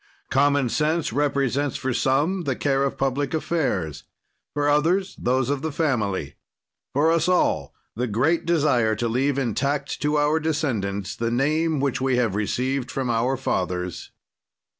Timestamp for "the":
2.45-2.55, 5.61-5.71, 7.95-8.07, 11.15-11.29